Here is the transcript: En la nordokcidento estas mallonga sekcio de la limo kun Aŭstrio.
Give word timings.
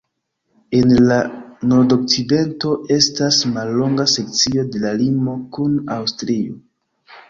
En 0.77 0.95
la 1.11 1.17
nordokcidento 1.73 2.73
estas 2.97 3.45
mallonga 3.55 4.09
sekcio 4.17 4.69
de 4.75 4.85
la 4.89 4.99
limo 5.07 5.41
kun 5.57 5.81
Aŭstrio. 6.03 6.63